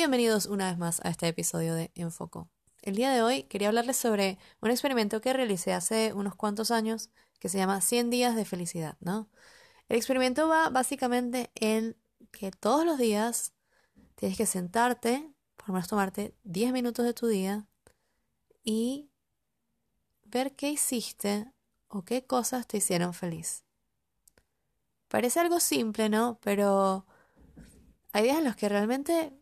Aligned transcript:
Bienvenidos 0.00 0.46
una 0.46 0.70
vez 0.70 0.78
más 0.78 1.04
a 1.04 1.10
este 1.10 1.28
episodio 1.28 1.74
de 1.74 1.92
Enfoco. 1.94 2.48
El 2.80 2.96
día 2.96 3.10
de 3.10 3.20
hoy 3.20 3.42
quería 3.42 3.68
hablarles 3.68 3.98
sobre 3.98 4.38
un 4.62 4.70
experimento 4.70 5.20
que 5.20 5.34
realicé 5.34 5.74
hace 5.74 6.14
unos 6.14 6.34
cuantos 6.36 6.70
años 6.70 7.10
que 7.38 7.50
se 7.50 7.58
llama 7.58 7.82
100 7.82 8.08
días 8.08 8.34
de 8.34 8.46
felicidad, 8.46 8.96
¿no? 9.00 9.28
El 9.90 9.98
experimento 9.98 10.48
va 10.48 10.70
básicamente 10.70 11.50
en 11.54 11.98
que 12.30 12.50
todos 12.50 12.86
los 12.86 12.96
días 12.96 13.52
tienes 14.14 14.38
que 14.38 14.46
sentarte, 14.46 15.34
por 15.58 15.68
lo 15.68 15.74
menos 15.74 15.88
tomarte 15.88 16.34
10 16.44 16.72
minutos 16.72 17.04
de 17.04 17.12
tu 17.12 17.26
día 17.26 17.68
y 18.64 19.10
ver 20.24 20.56
qué 20.56 20.70
hiciste 20.70 21.52
o 21.88 22.06
qué 22.06 22.24
cosas 22.24 22.66
te 22.66 22.78
hicieron 22.78 23.12
feliz. 23.12 23.64
Parece 25.08 25.40
algo 25.40 25.60
simple, 25.60 26.08
¿no? 26.08 26.38
Pero 26.40 27.04
hay 28.12 28.22
días 28.22 28.38
en 28.38 28.44
los 28.44 28.56
que 28.56 28.70
realmente 28.70 29.34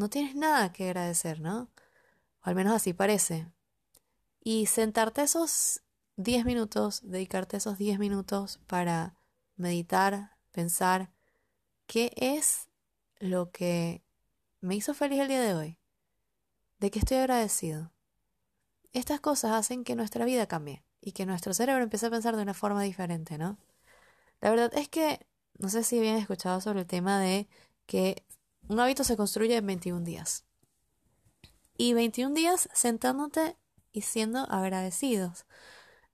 no 0.00 0.08
tienes 0.08 0.34
nada 0.34 0.72
que 0.72 0.86
agradecer, 0.86 1.40
¿no? 1.40 1.68
O 2.40 2.48
al 2.48 2.54
menos 2.54 2.72
así 2.72 2.94
parece. 2.94 3.46
Y 4.42 4.64
sentarte 4.64 5.20
esos 5.20 5.82
10 6.16 6.46
minutos, 6.46 7.02
dedicarte 7.04 7.58
esos 7.58 7.76
10 7.76 7.98
minutos 7.98 8.60
para 8.66 9.14
meditar, 9.56 10.38
pensar 10.52 11.10
qué 11.86 12.12
es 12.16 12.70
lo 13.18 13.50
que 13.50 14.02
me 14.62 14.74
hizo 14.74 14.94
feliz 14.94 15.20
el 15.20 15.28
día 15.28 15.42
de 15.42 15.54
hoy, 15.54 15.78
de 16.78 16.90
qué 16.90 16.98
estoy 17.00 17.18
agradecido. 17.18 17.92
Estas 18.94 19.20
cosas 19.20 19.52
hacen 19.52 19.84
que 19.84 19.96
nuestra 19.96 20.24
vida 20.24 20.46
cambie 20.46 20.82
y 21.02 21.12
que 21.12 21.26
nuestro 21.26 21.52
cerebro 21.52 21.82
empiece 21.82 22.06
a 22.06 22.10
pensar 22.10 22.36
de 22.36 22.42
una 22.42 22.54
forma 22.54 22.82
diferente, 22.82 23.36
¿no? 23.36 23.58
La 24.40 24.48
verdad 24.48 24.72
es 24.74 24.88
que, 24.88 25.26
no 25.58 25.68
sé 25.68 25.84
si 25.84 25.98
habían 25.98 26.16
escuchado 26.16 26.62
sobre 26.62 26.80
el 26.80 26.86
tema 26.86 27.20
de 27.20 27.48
que 27.84 28.24
un 28.70 28.78
hábito 28.78 29.02
se 29.02 29.16
construye 29.16 29.56
en 29.56 29.66
21 29.66 30.04
días. 30.04 30.44
Y 31.76 31.92
21 31.92 32.34
días 32.36 32.68
sentándote 32.72 33.56
y 33.90 34.02
siendo 34.02 34.48
agradecidos. 34.48 35.44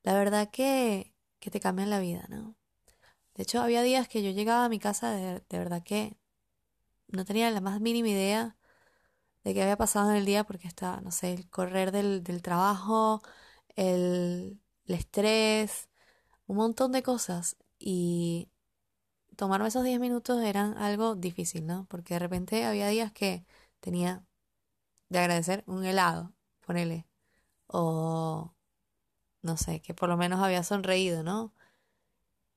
La 0.02 0.14
verdad 0.14 0.48
que, 0.50 1.12
que 1.38 1.50
te 1.50 1.60
cambian 1.60 1.90
la 1.90 2.00
vida, 2.00 2.24
¿no? 2.30 2.56
De 3.34 3.42
hecho, 3.42 3.60
había 3.60 3.82
días 3.82 4.08
que 4.08 4.22
yo 4.22 4.30
llegaba 4.30 4.64
a 4.64 4.68
mi 4.70 4.78
casa 4.78 5.10
de, 5.10 5.42
de 5.46 5.58
verdad 5.58 5.82
que 5.82 6.16
no 7.08 7.26
tenía 7.26 7.50
la 7.50 7.60
más 7.60 7.78
mínima 7.82 8.08
idea 8.08 8.56
de 9.44 9.52
qué 9.52 9.62
había 9.62 9.76
pasado 9.76 10.10
en 10.10 10.16
el 10.16 10.24
día 10.24 10.44
porque 10.44 10.66
está, 10.66 11.02
no 11.02 11.10
sé, 11.10 11.34
el 11.34 11.50
correr 11.50 11.92
del, 11.92 12.24
del 12.24 12.40
trabajo, 12.40 13.20
el, 13.76 14.62
el 14.86 14.94
estrés, 14.94 15.90
un 16.46 16.56
montón 16.56 16.92
de 16.92 17.02
cosas. 17.02 17.56
Y 17.78 18.48
tomarme 19.36 19.68
esos 19.68 19.84
10 19.84 20.00
minutos 20.00 20.42
eran 20.42 20.76
algo 20.78 21.14
difícil, 21.14 21.66
¿no? 21.66 21.86
Porque 21.88 22.14
de 22.14 22.20
repente 22.20 22.64
había 22.64 22.88
días 22.88 23.12
que 23.12 23.44
tenía 23.80 24.24
de 25.08 25.18
agradecer 25.18 25.62
un 25.66 25.84
helado, 25.84 26.32
ponele. 26.66 27.06
O 27.68 28.52
no 29.42 29.56
sé, 29.56 29.80
que 29.80 29.94
por 29.94 30.08
lo 30.08 30.16
menos 30.16 30.40
había 30.40 30.62
sonreído, 30.62 31.22
¿no? 31.22 31.52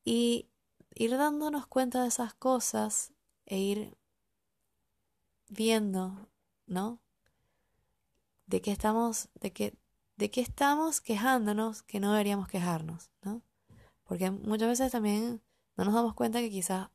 Y 0.04 0.50
ir 0.96 1.12
dándonos 1.18 1.68
cuenta 1.68 2.02
de 2.02 2.08
esas 2.10 2.34
cosas 2.34 3.14
e 3.46 3.60
ir 3.60 3.98
viendo, 5.50 6.30
¿no? 6.68 7.00
De 8.48 8.62
qué 8.62 8.72
estamos, 8.72 9.30
de 9.36 9.52
qué, 9.54 9.76
de 10.18 10.32
qué 10.32 10.42
estamos 10.42 11.02
quejándonos 11.02 11.84
que 11.84 12.00
no 12.00 12.12
deberíamos 12.12 12.48
quejarnos, 12.48 13.12
¿no? 13.22 13.42
Porque 14.04 14.32
muchas 14.32 14.70
veces 14.70 14.92
también 14.92 15.42
no 15.80 15.86
nos 15.86 15.94
damos 15.94 16.14
cuenta 16.14 16.42
que 16.42 16.50
quizás 16.50 16.90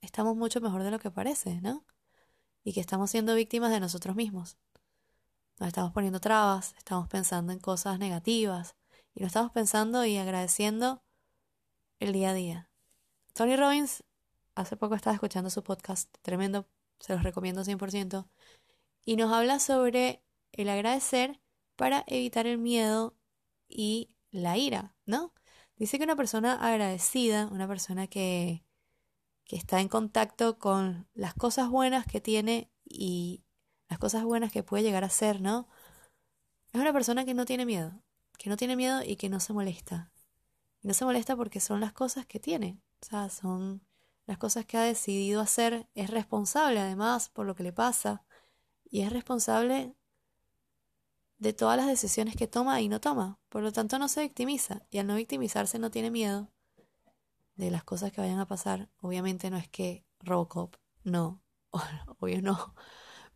estamos 0.00 0.36
mucho 0.36 0.60
mejor 0.60 0.82
de 0.82 0.90
lo 0.90 0.98
que 0.98 1.10
parece, 1.10 1.60
¿no? 1.60 1.84
Y 2.64 2.72
que 2.72 2.80
estamos 2.80 3.10
siendo 3.10 3.34
víctimas 3.36 3.70
de 3.70 3.78
nosotros 3.78 4.16
mismos. 4.16 4.58
Nos 5.60 5.68
estamos 5.68 5.92
poniendo 5.92 6.18
trabas, 6.18 6.74
estamos 6.76 7.06
pensando 7.06 7.52
en 7.52 7.60
cosas 7.60 8.00
negativas 8.00 8.74
y 9.14 9.20
no 9.20 9.28
estamos 9.28 9.52
pensando 9.52 10.04
y 10.04 10.16
agradeciendo 10.16 11.02
el 12.00 12.12
día 12.12 12.30
a 12.30 12.34
día. 12.34 12.70
Tony 13.34 13.54
Robbins, 13.54 14.02
hace 14.56 14.76
poco 14.76 14.96
estaba 14.96 15.14
escuchando 15.14 15.48
su 15.48 15.62
podcast, 15.62 16.12
tremendo, 16.22 16.66
se 16.98 17.12
los 17.12 17.22
recomiendo 17.22 17.62
100%, 17.62 18.28
y 19.04 19.14
nos 19.14 19.32
habla 19.32 19.60
sobre 19.60 20.24
el 20.50 20.68
agradecer 20.68 21.40
para 21.76 22.02
evitar 22.08 22.48
el 22.48 22.58
miedo 22.58 23.16
y 23.68 24.10
la 24.32 24.56
ira, 24.56 24.96
¿no? 25.06 25.32
Dice 25.78 25.98
que 25.98 26.04
una 26.04 26.16
persona 26.16 26.54
agradecida, 26.54 27.46
una 27.46 27.68
persona 27.68 28.08
que, 28.08 28.64
que 29.44 29.56
está 29.56 29.80
en 29.80 29.88
contacto 29.88 30.58
con 30.58 31.08
las 31.14 31.34
cosas 31.34 31.68
buenas 31.70 32.04
que 32.06 32.20
tiene 32.20 32.70
y 32.84 33.44
las 33.88 33.98
cosas 33.98 34.24
buenas 34.24 34.52
que 34.52 34.64
puede 34.64 34.82
llegar 34.82 35.04
a 35.04 35.08
ser, 35.08 35.40
¿no? 35.40 35.68
Es 36.72 36.80
una 36.80 36.92
persona 36.92 37.24
que 37.24 37.34
no 37.34 37.44
tiene 37.44 37.64
miedo, 37.64 37.92
que 38.38 38.50
no 38.50 38.56
tiene 38.56 38.76
miedo 38.76 39.02
y 39.04 39.16
que 39.16 39.28
no 39.28 39.40
se 39.40 39.52
molesta. 39.52 40.12
Y 40.82 40.88
no 40.88 40.94
se 40.94 41.04
molesta 41.04 41.36
porque 41.36 41.60
son 41.60 41.80
las 41.80 41.92
cosas 41.92 42.26
que 42.26 42.40
tiene, 42.40 42.80
o 43.00 43.06
sea, 43.06 43.30
son 43.30 43.82
las 44.26 44.36
cosas 44.36 44.66
que 44.66 44.76
ha 44.76 44.82
decidido 44.82 45.40
hacer, 45.40 45.88
es 45.94 46.10
responsable 46.10 46.80
además 46.80 47.30
por 47.30 47.46
lo 47.46 47.54
que 47.54 47.62
le 47.62 47.72
pasa 47.72 48.24
y 48.84 49.02
es 49.02 49.12
responsable 49.12 49.94
de 51.38 51.52
todas 51.52 51.76
las 51.76 51.86
decisiones 51.86 52.36
que 52.36 52.48
toma 52.48 52.80
y 52.80 52.88
no 52.88 53.00
toma. 53.00 53.38
Por 53.48 53.62
lo 53.62 53.72
tanto, 53.72 53.98
no 53.98 54.08
se 54.08 54.22
victimiza. 54.22 54.82
Y 54.90 54.98
al 54.98 55.06
no 55.06 55.16
victimizarse 55.16 55.78
no 55.78 55.90
tiene 55.90 56.10
miedo 56.10 56.50
de 57.56 57.70
las 57.70 57.84
cosas 57.84 58.12
que 58.12 58.20
vayan 58.20 58.38
a 58.40 58.48
pasar. 58.48 58.88
Obviamente 59.00 59.50
no 59.50 59.56
es 59.58 59.68
que 59.68 60.04
Robocop, 60.20 60.76
no, 61.04 61.42
obvio 62.20 62.42
no. 62.42 62.74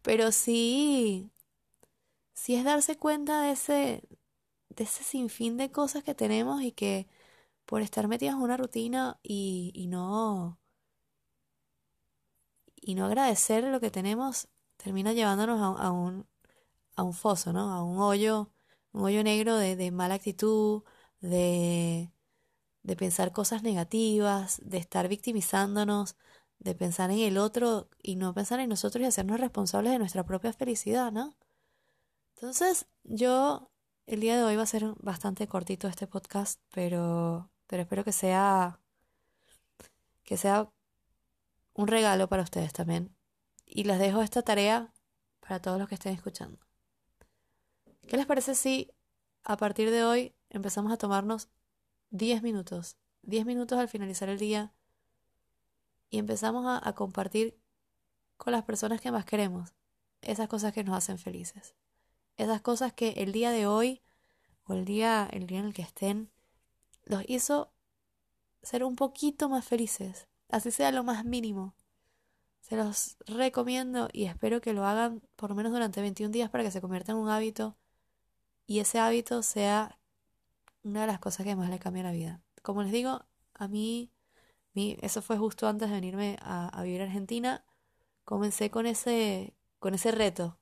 Pero 0.02 0.32
sí, 0.32 1.30
sí 2.34 2.54
es 2.54 2.64
darse 2.64 2.96
cuenta 2.98 3.42
de 3.42 3.52
ese, 3.52 4.08
de 4.70 4.84
ese 4.84 5.04
sinfín 5.04 5.56
de 5.56 5.70
cosas 5.70 6.04
que 6.04 6.14
tenemos 6.14 6.62
y 6.62 6.72
que 6.72 7.08
por 7.66 7.82
estar 7.82 8.08
metidas 8.08 8.34
en 8.36 8.42
una 8.42 8.56
rutina 8.56 9.18
y, 9.22 9.72
y 9.74 9.86
no 9.88 10.58
y 12.76 12.94
no 12.94 13.06
agradecer 13.06 13.64
lo 13.64 13.80
que 13.80 13.90
tenemos 13.90 14.48
termina 14.76 15.12
llevándonos 15.12 15.60
a, 15.60 15.84
a 15.86 15.90
un 15.92 16.26
a 16.96 17.02
un 17.02 17.14
foso, 17.14 17.52
¿no? 17.52 17.72
A 17.72 17.82
un 17.84 17.98
hoyo, 17.98 18.52
un 18.92 19.04
hoyo 19.04 19.22
negro 19.24 19.56
de, 19.56 19.76
de 19.76 19.90
mala 19.90 20.14
actitud, 20.14 20.82
de, 21.20 22.12
de 22.82 22.96
pensar 22.96 23.32
cosas 23.32 23.62
negativas, 23.62 24.60
de 24.64 24.78
estar 24.78 25.08
victimizándonos, 25.08 26.16
de 26.58 26.74
pensar 26.74 27.10
en 27.10 27.20
el 27.20 27.38
otro 27.38 27.88
y 28.02 28.16
no 28.16 28.34
pensar 28.34 28.60
en 28.60 28.68
nosotros 28.70 29.02
y 29.02 29.06
hacernos 29.06 29.40
responsables 29.40 29.92
de 29.92 29.98
nuestra 29.98 30.24
propia 30.24 30.52
felicidad, 30.52 31.12
¿no? 31.12 31.34
Entonces, 32.36 32.86
yo 33.04 33.70
el 34.06 34.20
día 34.20 34.36
de 34.36 34.44
hoy 34.44 34.56
va 34.56 34.62
a 34.64 34.66
ser 34.66 34.84
bastante 34.98 35.46
cortito 35.48 35.88
este 35.88 36.06
podcast, 36.06 36.60
pero 36.70 37.50
pero 37.72 37.82
espero 37.84 38.04
que 38.04 38.12
sea 38.12 38.78
que 40.24 40.36
sea 40.36 40.70
un 41.74 41.88
regalo 41.88 42.28
para 42.28 42.42
ustedes 42.42 42.72
también. 42.72 43.16
Y 43.66 43.84
les 43.84 43.98
dejo 43.98 44.22
esta 44.22 44.42
tarea 44.42 44.92
para 45.40 45.60
todos 45.60 45.78
los 45.78 45.88
que 45.88 45.94
estén 45.94 46.14
escuchando. 46.14 46.58
¿Qué 48.06 48.16
les 48.16 48.26
parece 48.26 48.54
si 48.54 48.90
a 49.44 49.56
partir 49.56 49.90
de 49.90 50.04
hoy 50.04 50.34
empezamos 50.50 50.92
a 50.92 50.96
tomarnos 50.96 51.48
10 52.10 52.42
minutos, 52.42 52.96
10 53.22 53.46
minutos 53.46 53.78
al 53.78 53.88
finalizar 53.88 54.28
el 54.28 54.38
día 54.38 54.72
y 56.10 56.18
empezamos 56.18 56.80
a, 56.82 56.92
compartir 56.92 57.58
con 58.36 58.52
las 58.52 58.64
personas 58.64 59.00
que 59.00 59.10
más 59.10 59.24
queremos 59.24 59.72
esas 60.20 60.46
cosas 60.46 60.72
que 60.74 60.84
nos 60.84 60.96
hacen 60.96 61.18
felices, 61.18 61.74
esas 62.36 62.60
cosas 62.60 62.92
que 62.92 63.10
el 63.16 63.32
día 63.32 63.50
de 63.50 63.66
hoy 63.66 64.02
o 64.64 64.74
el 64.74 64.84
día, 64.84 65.28
el 65.32 65.46
día 65.46 65.60
en 65.60 65.66
el 65.66 65.74
que 65.74 65.82
estén 65.82 66.30
los 67.04 67.24
hizo 67.28 67.72
ser 68.62 68.84
un 68.84 68.94
poquito 68.94 69.48
más 69.48 69.64
felices, 69.64 70.28
así 70.48 70.70
sea 70.70 70.92
lo 70.92 71.02
más 71.02 71.24
mínimo. 71.24 71.74
Se 72.60 72.76
los 72.76 73.16
recomiendo 73.26 74.08
y 74.12 74.26
espero 74.26 74.60
que 74.60 74.72
lo 74.72 74.86
hagan 74.86 75.22
por 75.34 75.50
lo 75.50 75.56
menos 75.56 75.72
durante 75.72 76.00
21 76.00 76.30
días 76.30 76.50
para 76.50 76.62
que 76.62 76.70
se 76.70 76.80
convierta 76.80 77.12
en 77.12 77.18
un 77.18 77.28
hábito 77.28 77.76
y 78.72 78.80
ese 78.80 78.98
hábito 78.98 79.42
sea 79.42 79.98
una 80.82 81.02
de 81.02 81.06
las 81.06 81.18
cosas 81.18 81.44
que 81.44 81.54
más 81.54 81.68
le 81.68 81.78
cambia 81.78 82.04
la 82.04 82.10
vida. 82.10 82.40
Como 82.62 82.82
les 82.82 82.90
digo, 82.90 83.26
a 83.52 83.68
mí, 83.68 84.10
eso 84.74 85.20
fue 85.20 85.36
justo 85.36 85.68
antes 85.68 85.90
de 85.90 85.94
venirme 85.94 86.38
a, 86.40 86.68
a, 86.68 86.82
vivir 86.82 87.02
a 87.02 87.04
Argentina, 87.04 87.66
comencé 88.24 88.70
con 88.70 88.86
ese, 88.86 89.54
con 89.78 89.92
ese 89.92 90.10
reto. 90.10 90.58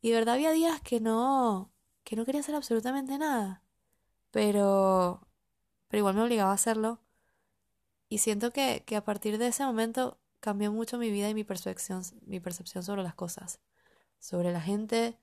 Y 0.00 0.08
de 0.10 0.16
verdad 0.16 0.34
había 0.34 0.50
días 0.50 0.80
que 0.80 0.98
no, 0.98 1.70
que 2.02 2.16
no 2.16 2.24
quería 2.24 2.40
hacer 2.40 2.56
absolutamente 2.56 3.16
nada. 3.18 3.62
Pero, 4.32 5.28
pero 5.86 5.98
igual 6.00 6.16
me 6.16 6.22
obligaba 6.22 6.50
a 6.50 6.54
hacerlo. 6.54 7.00
Y 8.08 8.18
siento 8.18 8.52
que, 8.52 8.82
que 8.84 8.96
a 8.96 9.04
partir 9.04 9.38
de 9.38 9.46
ese 9.46 9.64
momento 9.64 10.18
cambió 10.40 10.72
mucho 10.72 10.98
mi 10.98 11.12
vida 11.12 11.28
y 11.28 11.34
mi 11.34 11.44
percepción, 11.44 12.02
mi 12.26 12.40
percepción 12.40 12.82
sobre 12.82 13.04
las 13.04 13.14
cosas. 13.14 13.60
Sobre 14.18 14.52
la 14.52 14.60
gente, 14.60 15.20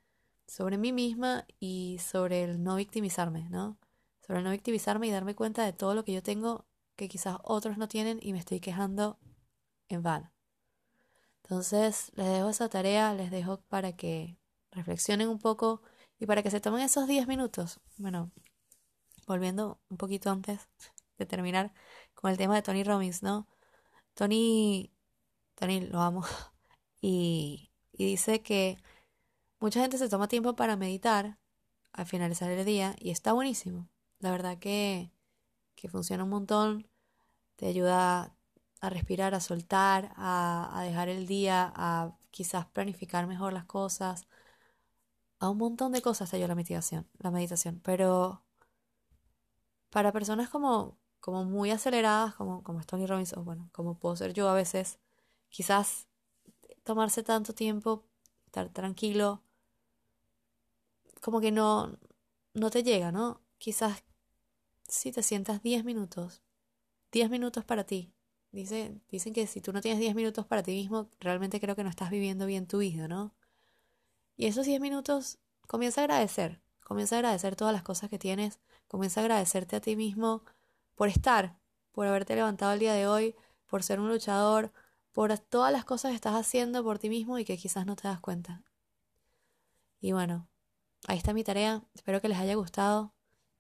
sobre 0.48 0.78
mí 0.78 0.92
misma 0.92 1.46
y 1.60 1.98
sobre 2.00 2.44
el 2.44 2.64
no 2.64 2.76
victimizarme, 2.76 3.50
¿no? 3.50 3.78
Sobre 4.26 4.40
el 4.40 4.46
no 4.46 4.52
victimizarme 4.52 5.08
y 5.08 5.12
darme 5.12 5.36
cuenta 5.36 5.64
de 5.66 5.74
todo 5.74 5.96
lo 5.96 6.04
que 6.04 6.14
yo 6.14 6.24
tengo 6.24 6.66
que 6.96 7.10
quizás 7.10 7.38
otros 7.44 7.78
no 7.78 7.88
tienen 7.88 8.20
y 8.22 8.34
me 8.34 8.40
estoy 8.40 8.60
quejando 8.60 9.20
en 9.90 10.04
vano. 10.04 10.32
Entonces, 11.44 12.12
les 12.16 12.28
dejo 12.28 12.50
esa 12.50 12.70
tarea, 12.70 13.14
les 13.14 13.32
dejo 13.32 13.62
para 13.70 13.96
que 13.96 14.38
reflexionen 14.72 15.30
un 15.30 15.40
poco 15.40 15.82
y 16.20 16.26
para 16.26 16.42
que 16.44 16.52
se 16.52 16.60
tomen 16.60 16.82
esos 16.82 17.08
10 17.08 17.28
minutos. 17.28 17.80
Bueno, 17.98 18.32
volviendo 19.28 19.80
un 19.90 19.98
poquito 19.98 20.30
antes 20.32 20.68
de 21.18 21.26
terminar 21.26 21.74
con 22.14 22.32
el 22.32 22.38
tema 22.38 22.56
de 22.56 22.62
Tony 22.62 22.84
Robbins, 22.84 23.24
¿no? 23.24 23.48
Tony, 24.16 24.92
Tony 25.56 25.82
lo 25.82 26.02
amo, 26.02 26.24
y, 27.02 27.72
y 27.94 28.06
dice 28.06 28.42
que 28.42 28.78
mucha 29.66 29.82
gente 29.82 29.98
se 29.98 30.10
toma 30.10 30.28
tiempo 30.28 30.56
para 30.56 30.76
meditar 30.76 31.40
al 31.92 32.06
finalizar 32.06 32.52
el 32.52 32.64
día 32.66 32.96
y 33.00 33.10
está 33.10 33.34
buenísimo. 33.34 33.90
La 34.20 34.30
verdad 34.30 34.60
que, 34.60 35.12
que 35.76 35.90
funciona 35.90 36.24
un 36.24 36.30
montón, 36.30 36.88
te 37.56 37.66
ayuda 37.66 38.38
a 38.80 38.90
respirar, 38.92 39.34
a 39.34 39.40
soltar, 39.40 40.14
a, 40.18 40.84
dejar 40.84 41.10
el 41.10 41.26
día, 41.26 41.74
a 41.76 42.16
quizás 42.30 42.68
planificar 42.68 43.26
mejor 43.26 43.54
las 43.54 43.66
cosas, 43.66 44.28
a 45.40 45.50
un 45.50 45.58
montón 45.58 45.92
de 45.94 46.04
cosas 46.04 46.30
te 46.30 46.36
ayuda 46.36 46.50
la 46.50 46.56
meditación, 46.56 47.08
la 47.18 47.32
meditación, 47.32 47.82
pero 47.84 48.44
para 49.90 50.12
personas 50.12 50.48
como, 50.48 51.00
como 51.20 51.44
muy 51.44 51.72
aceleradas, 51.72 52.36
como, 52.36 52.62
como 52.62 52.84
Tony 52.84 53.08
Robbins, 53.08 53.34
o 53.34 53.44
bueno, 53.44 53.68
como 53.72 53.98
puedo 53.98 54.16
ser 54.16 54.32
yo 54.34 54.48
a 54.48 54.54
veces, 54.54 55.00
quizás 55.50 56.08
tomarse 56.84 57.24
tanto 57.24 57.56
tiempo, 57.56 58.06
estar 58.46 58.70
tranquilo, 58.70 59.42
como 61.26 61.42
que 61.42 61.52
no, 61.52 61.98
no 62.54 62.70
te 62.70 62.84
llega, 62.84 63.12
¿no? 63.12 63.42
Quizás 63.58 64.04
si 64.88 65.12
te 65.12 65.24
sientas 65.24 65.64
10 65.64 65.84
minutos, 65.84 66.44
10 67.12 67.32
minutos 67.32 67.66
para 67.66 67.84
ti. 67.84 68.14
Dice, 68.52 69.02
dicen 69.10 69.34
que 69.34 69.48
si 69.48 69.60
tú 69.60 69.74
no 69.74 69.82
tienes 69.82 70.00
10 70.00 70.14
minutos 70.14 70.46
para 70.46 70.62
ti 70.62 70.74
mismo, 70.74 71.10
realmente 71.20 71.60
creo 71.60 71.76
que 71.76 71.84
no 71.84 71.90
estás 71.90 72.12
viviendo 72.12 72.46
bien 72.46 72.68
tu 72.68 72.78
vida, 72.78 73.08
¿no? 73.08 73.34
Y 74.38 74.46
esos 74.46 74.68
10 74.68 74.80
minutos 74.80 75.40
comienza 75.66 76.02
a 76.02 76.04
agradecer, 76.04 76.62
comienza 76.84 77.16
a 77.16 77.20
agradecer 77.20 77.56
todas 77.56 77.74
las 77.74 77.82
cosas 77.82 78.08
que 78.12 78.20
tienes, 78.20 78.60
comienza 78.88 79.20
a 79.20 79.24
agradecerte 79.24 79.78
a 79.78 79.82
ti 79.82 79.96
mismo 79.96 80.44
por 80.94 81.08
estar, 81.10 81.58
por 81.92 82.06
haberte 82.06 82.36
levantado 82.36 82.74
el 82.74 82.80
día 82.80 82.94
de 82.94 83.08
hoy, 83.08 83.34
por 83.66 83.82
ser 83.82 84.00
un 84.00 84.10
luchador, 84.10 84.72
por 85.12 85.36
todas 85.40 85.72
las 85.72 85.86
cosas 85.86 86.12
que 86.12 86.18
estás 86.18 86.36
haciendo 86.36 86.84
por 86.84 87.00
ti 87.00 87.10
mismo 87.10 87.40
y 87.40 87.46
que 87.46 87.58
quizás 87.58 87.88
no 87.88 87.96
te 87.96 88.08
das 88.08 88.20
cuenta. 88.20 88.62
Y 90.00 90.12
bueno, 90.12 90.48
ahí 91.08 91.18
está 91.18 91.34
mi 91.34 91.44
tarea, 91.44 91.84
espero 91.94 92.22
que 92.22 92.30
les 92.30 92.38
haya 92.38 92.56
gustado 92.56 93.14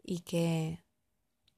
y 0.03 0.19
que 0.21 0.83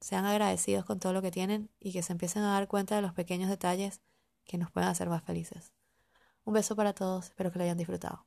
sean 0.00 0.24
agradecidos 0.26 0.84
con 0.84 1.00
todo 1.00 1.12
lo 1.12 1.22
que 1.22 1.30
tienen 1.30 1.70
y 1.80 1.92
que 1.92 2.02
se 2.02 2.12
empiecen 2.12 2.42
a 2.42 2.52
dar 2.52 2.68
cuenta 2.68 2.96
de 2.96 3.02
los 3.02 3.12
pequeños 3.12 3.48
detalles 3.48 4.00
que 4.44 4.58
nos 4.58 4.70
pueden 4.70 4.88
hacer 4.88 5.08
más 5.08 5.22
felices. 5.22 5.72
Un 6.44 6.54
beso 6.54 6.76
para 6.76 6.94
todos, 6.94 7.26
espero 7.26 7.52
que 7.52 7.58
lo 7.58 7.64
hayan 7.64 7.78
disfrutado. 7.78 8.26